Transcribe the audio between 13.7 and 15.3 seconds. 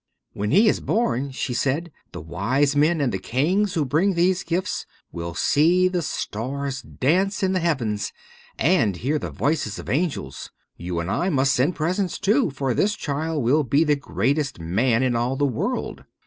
the greatest man in